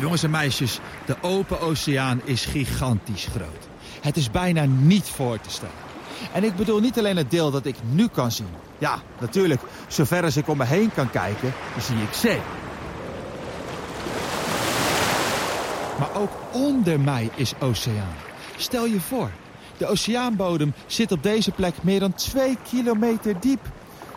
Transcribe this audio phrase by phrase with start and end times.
[0.00, 3.68] Jongens en meisjes, de open oceaan is gigantisch groot.
[4.00, 5.74] Het is bijna niet voor te stellen.
[6.32, 8.48] En ik bedoel niet alleen het deel dat ik nu kan zien.
[8.78, 12.40] Ja, natuurlijk, zover als ik om me heen kan kijken, zie ik zee.
[15.98, 18.14] Maar ook onder mij is oceaan.
[18.56, 19.30] Stel je voor,
[19.76, 23.60] de oceaanbodem zit op deze plek meer dan twee kilometer diep.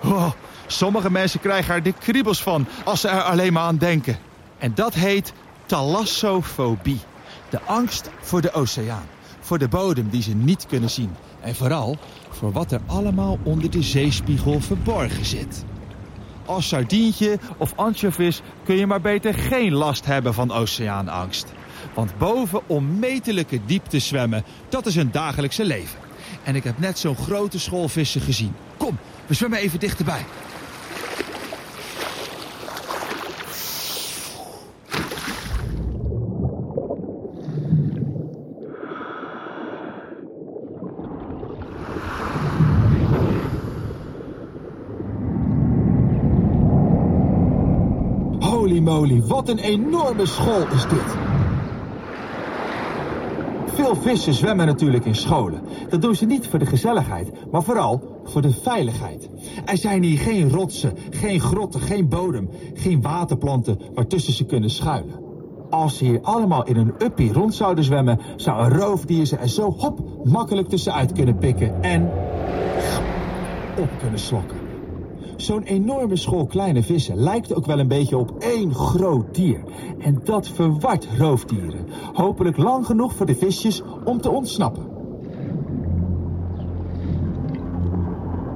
[0.03, 0.31] Oh,
[0.67, 4.17] sommige mensen krijgen er de kriebels van als ze er alleen maar aan denken.
[4.57, 5.33] En dat heet
[5.73, 6.99] thalassofobie.
[7.49, 9.05] De angst voor de oceaan.
[9.39, 11.09] Voor de bodem die ze niet kunnen zien.
[11.41, 11.97] En vooral
[12.29, 15.63] voor wat er allemaal onder de zeespiegel verborgen zit.
[16.45, 21.53] Als sardientje of anchovis kun je maar beter geen last hebben van oceaanangst.
[21.93, 25.99] Want boven onmetelijke diepte zwemmen, dat is hun dagelijkse leven.
[26.43, 28.55] En ik heb net zo'n grote schoolvissen gezien.
[28.77, 30.25] Kom, we zwemmen even dichterbij.
[48.73, 51.15] Holy moly, wat een enorme school is dit.
[53.65, 55.61] Veel vissen zwemmen natuurlijk in scholen.
[55.89, 59.29] Dat doen ze niet voor de gezelligheid, maar vooral voor de veiligheid.
[59.65, 65.19] Er zijn hier geen rotsen, geen grotten, geen bodem, geen waterplanten waartussen ze kunnen schuilen.
[65.69, 69.49] Als ze hier allemaal in een uppie rond zouden zwemmen, zou een roofdier ze er
[69.49, 72.11] zo hop makkelijk tussenuit kunnen pikken en
[73.77, 74.62] op kunnen slokken.
[75.43, 79.63] Zo'n enorme school kleine vissen lijkt ook wel een beetje op één groot dier.
[79.99, 81.85] En dat verwart roofdieren.
[82.13, 84.85] Hopelijk lang genoeg voor de visjes om te ontsnappen.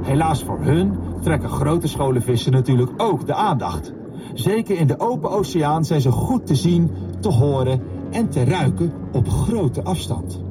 [0.02, 3.94] Helaas voor hun trekken grote scholen vissen natuurlijk ook de aandacht.
[4.34, 7.82] Zeker in de open oceaan zijn ze goed te zien, te horen
[8.12, 10.42] en te ruiken op grote afstand.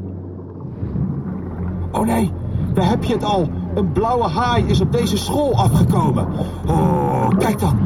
[1.92, 2.32] Oh nee,
[2.74, 3.48] daar heb je het al.
[3.76, 6.26] Een blauwe haai is op deze school afgekomen.
[6.69, 7.78] Oh, kijk dan.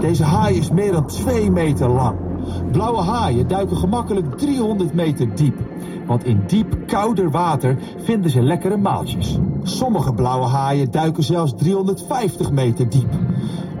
[0.00, 2.16] Deze haai is meer dan 2 meter lang.
[2.72, 5.58] Blauwe haaien duiken gemakkelijk 300 meter diep.
[6.06, 9.38] Want in diep, kouder water vinden ze lekkere maaltjes.
[9.62, 13.12] Sommige blauwe haaien duiken zelfs 350 meter diep.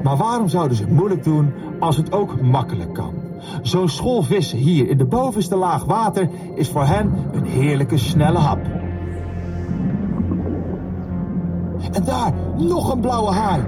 [0.02, 3.12] Maar waarom zouden ze het moeilijk doen als het ook makkelijk kan?
[3.62, 8.38] Zo'n school vissen hier in de bovenste laag water is voor hen een heerlijke snelle
[8.38, 8.60] hap.
[11.98, 13.62] En daar, nog een blauwe haai.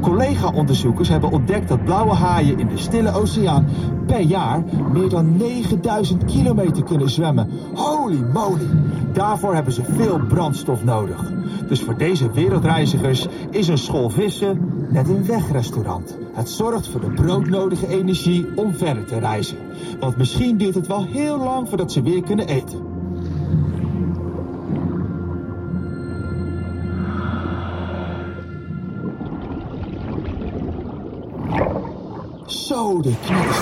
[0.00, 3.66] Collega-onderzoekers hebben ontdekt dat blauwe haaien in de stille oceaan
[4.06, 7.50] per jaar meer dan 9000 kilometer kunnen zwemmen.
[7.74, 8.68] Holy moly!
[9.12, 11.32] Daarvoor hebben ze veel brandstof nodig.
[11.68, 16.18] Dus voor deze wereldreizigers is een school vissen net een wegrestaurant.
[16.32, 19.56] Het zorgt voor de broodnodige energie om verder te reizen.
[20.00, 22.91] Want misschien duurt het wel heel lang voordat ze weer kunnen eten.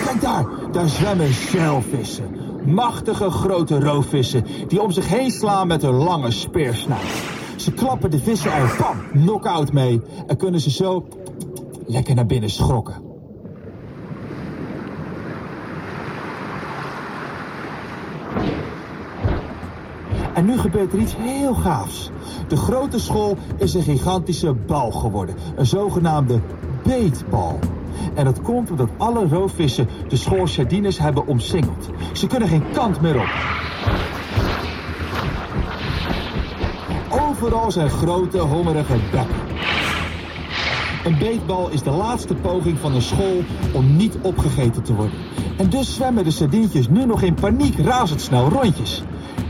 [0.05, 0.47] Kijk daar.
[0.73, 2.25] Daar zwemmen schelvissen.
[2.65, 7.23] Machtige grote roofvissen die om zich heen slaan met hun lange speersnuit.
[7.57, 11.09] Ze klappen de vissen er bam, knock-out mee en kunnen ze zo
[11.87, 13.03] lekker naar binnen schrokken.
[20.35, 22.11] En nu gebeurt er iets heel gaafs.
[22.49, 25.35] De grote school is een gigantische bal geworden.
[25.57, 26.41] Een zogenaamde
[26.83, 27.59] beetbal.
[28.15, 31.89] En dat komt omdat alle roofvissen de school sardines hebben omsingeld.
[32.13, 33.29] Ze kunnen geen kant meer op.
[37.29, 39.37] Overal zijn grote, hongerige bekken.
[41.05, 43.43] Een beetbal is de laatste poging van een school
[43.73, 45.19] om niet opgegeten te worden.
[45.59, 49.03] En dus zwemmen de sardientjes nu nog in paniek razendsnel rondjes.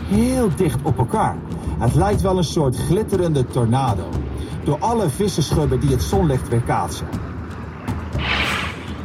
[0.09, 1.37] Heel dicht op elkaar.
[1.79, 4.09] Het lijkt wel een soort glitterende tornado.
[4.65, 7.07] Door alle vissenschubben die het zonlicht weerkaatsen.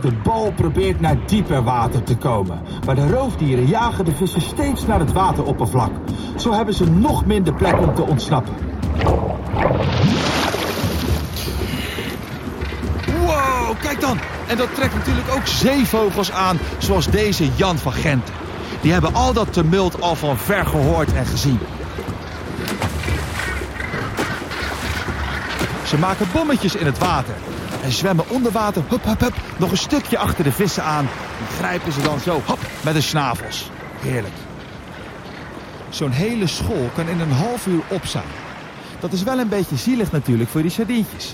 [0.06, 2.62] De bal probeert naar dieper water te komen.
[2.86, 5.92] Maar de roofdieren jagen de vissen steeds naar het wateroppervlak.
[6.36, 8.54] Zo hebben ze nog minder plek om te ontsnappen.
[13.26, 13.80] Wow!
[13.82, 14.18] Kijk dan.
[14.48, 18.34] En dat trekt natuurlijk ook zeevogels aan, zoals deze Jan van Genten.
[18.82, 21.60] Die hebben al dat tumult al van ver gehoord en gezien.
[25.84, 27.36] Ze maken bommetjes in het water.
[27.86, 31.08] En zwemmen onder water, hup, hup, hup, nog een stukje achter de vissen aan.
[31.40, 33.70] En grijpen ze dan zo, hop, met de snavels.
[34.00, 34.34] Heerlijk.
[35.90, 38.02] Zo'n hele school kan in een half uur op.
[39.00, 41.34] Dat is wel een beetje zielig natuurlijk voor die sardientjes.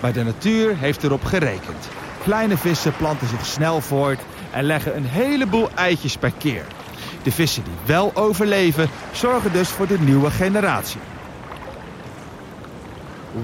[0.00, 1.88] Maar de natuur heeft erop gerekend.
[2.22, 4.20] Kleine vissen planten zich snel voort
[4.50, 6.64] en leggen een heleboel eitjes per keer.
[7.22, 11.00] De vissen die wel overleven, zorgen dus voor de nieuwe generatie.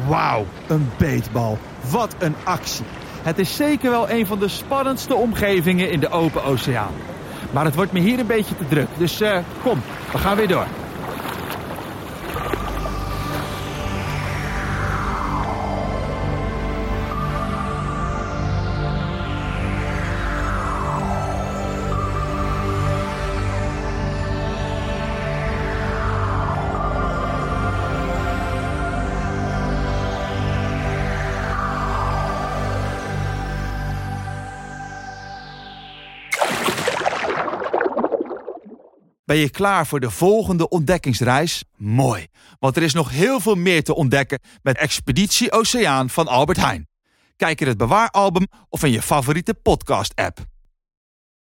[0.07, 1.59] Wauw, een beetbal.
[1.91, 2.85] Wat een actie.
[3.23, 6.93] Het is zeker wel een van de spannendste omgevingen in de open oceaan.
[7.51, 10.49] Maar het wordt me hier een beetje te druk, dus uh, kom, we gaan weer
[10.49, 10.67] door.
[39.37, 41.65] Ben je klaar voor de volgende ontdekkingsreis?
[41.77, 42.27] Mooi,
[42.59, 46.89] want er is nog heel veel meer te ontdekken met Expeditie Oceaan van Albert Heijn.
[47.37, 50.56] Kijk in het bewaaralbum of in je favoriete podcast-app.